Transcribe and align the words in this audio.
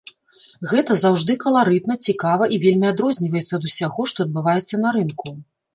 Гэта 0.71 0.95
заўжды 1.01 1.35
каларытна, 1.43 1.99
цікава 2.07 2.43
і 2.57 2.59
вельмі 2.67 2.87
адрозніваецца 2.93 3.53
ад 3.61 3.73
усяго, 3.73 4.01
што 4.15 4.31
адбываецца 4.31 4.75
на 4.87 4.99
рынку. 4.99 5.41